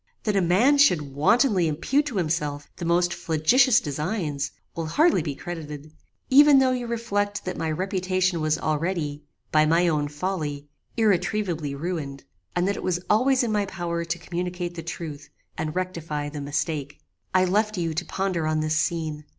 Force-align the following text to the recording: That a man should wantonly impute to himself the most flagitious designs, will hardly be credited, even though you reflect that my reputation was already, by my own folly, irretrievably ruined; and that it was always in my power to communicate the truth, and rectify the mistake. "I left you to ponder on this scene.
That 0.23 0.35
a 0.35 0.41
man 0.41 0.79
should 0.79 1.13
wantonly 1.13 1.67
impute 1.67 2.07
to 2.07 2.17
himself 2.17 2.71
the 2.77 2.85
most 2.85 3.13
flagitious 3.13 3.79
designs, 3.79 4.49
will 4.75 4.87
hardly 4.87 5.21
be 5.21 5.35
credited, 5.35 5.93
even 6.31 6.57
though 6.57 6.71
you 6.71 6.87
reflect 6.87 7.45
that 7.45 7.55
my 7.55 7.69
reputation 7.69 8.41
was 8.41 8.57
already, 8.57 9.21
by 9.51 9.67
my 9.67 9.87
own 9.87 10.07
folly, 10.07 10.67
irretrievably 10.97 11.75
ruined; 11.75 12.23
and 12.55 12.67
that 12.67 12.77
it 12.77 12.81
was 12.81 12.99
always 13.11 13.43
in 13.43 13.51
my 13.51 13.67
power 13.67 14.03
to 14.03 14.17
communicate 14.17 14.73
the 14.73 14.81
truth, 14.81 15.29
and 15.55 15.75
rectify 15.75 16.29
the 16.29 16.41
mistake. 16.41 16.99
"I 17.35 17.45
left 17.45 17.77
you 17.77 17.93
to 17.93 18.03
ponder 18.05 18.47
on 18.47 18.61
this 18.61 18.77
scene. 18.77 19.25